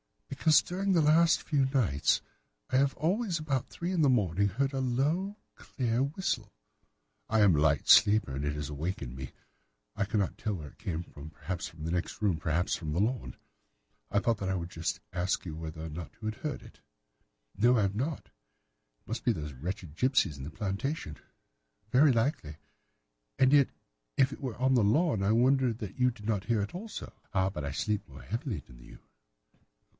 "'Because 0.29 0.63
during 0.63 0.93
the 0.93 1.01
last 1.03 1.43
few 1.43 1.65
nights 1.65 2.23
I 2.71 2.77
have 2.77 2.95
always, 2.95 3.37
about 3.37 3.67
three 3.67 3.91
in 3.91 4.01
the 4.01 4.09
morning, 4.09 4.47
heard 4.47 4.73
a 4.73 4.79
low, 4.79 5.37
clear 5.53 5.99
whistle. 6.01 6.51
I 7.29 7.41
am 7.41 7.55
a 7.55 7.59
light 7.59 7.87
sleeper, 7.87 8.33
and 8.35 8.43
it 8.43 8.53
has 8.55 8.67
awakened 8.71 9.15
me. 9.15 9.33
I 9.95 10.05
cannot 10.05 10.39
tell 10.39 10.55
where 10.55 10.69
it 10.69 10.79
came 10.79 11.03
from—perhaps 11.03 11.67
from 11.67 11.83
the 11.83 11.91
next 11.91 12.19
room, 12.19 12.37
perhaps 12.37 12.75
from 12.75 12.93
the 12.93 12.99
lawn. 12.99 13.35
I 14.09 14.17
thought 14.17 14.37
that 14.39 14.49
I 14.49 14.55
would 14.55 14.71
just 14.71 14.99
ask 15.13 15.45
you 15.45 15.55
whether 15.55 15.85
you 15.87 16.25
had 16.25 16.35
heard 16.37 16.63
it.' 16.63 16.79
"'No, 17.55 17.77
I 17.77 17.83
have 17.83 17.93
not. 17.95 18.23
It 19.01 19.07
must 19.07 19.23
be 19.23 19.33
those 19.33 19.53
wretched 19.53 19.95
gipsies 19.95 20.37
in 20.39 20.43
the 20.43 20.49
plantation.' 20.49 21.17
"'Very 21.91 22.11
likely. 22.11 22.55
And 23.37 23.53
yet 23.53 23.67
if 24.17 24.33
it 24.33 24.41
were 24.41 24.55
on 24.57 24.73
the 24.73 24.83
lawn, 24.83 25.21
I 25.21 25.33
wonder 25.33 25.71
that 25.71 25.99
you 25.99 26.09
did 26.09 26.25
not 26.25 26.45
hear 26.45 26.63
it 26.63 26.73
also.' 26.73 27.13
"'Ah, 27.35 27.51
but 27.51 27.63
I 27.63 27.71
sleep 27.71 28.07
more 28.07 28.23
heavily 28.23 28.61
than 28.65 28.79
you. 28.81 28.97